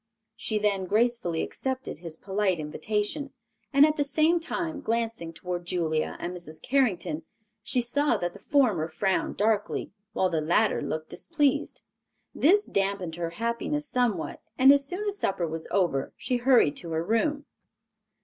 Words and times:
She 0.35 0.57
then 0.57 0.85
gracefully 0.87 1.43
accepted 1.43 1.99
his 1.99 2.17
polite 2.17 2.59
invitation, 2.59 3.33
and 3.71 3.85
at 3.85 3.97
the 3.97 4.03
same 4.03 4.39
time 4.39 4.81
glancing 4.81 5.31
toward 5.31 5.63
Julia 5.65 6.17
and 6.19 6.33
Mrs. 6.35 6.59
Carrington, 6.59 7.21
she 7.61 7.81
saw 7.81 8.17
that 8.17 8.33
the 8.33 8.39
former 8.39 8.87
frowned 8.87 9.37
darkly, 9.37 9.91
while 10.13 10.31
the 10.31 10.41
latter 10.41 10.81
looked 10.81 11.09
displeased. 11.09 11.83
This 12.33 12.65
dampened 12.65 13.17
her 13.17 13.29
happiness 13.29 13.87
somewhat, 13.87 14.41
and 14.57 14.71
as 14.71 14.83
soon 14.87 15.07
as 15.07 15.19
supper 15.19 15.45
was 15.45 15.67
over 15.69 16.13
she 16.17 16.37
hurried 16.37 16.75
to 16.77 16.89
her 16.93 17.03
room. 17.03 17.45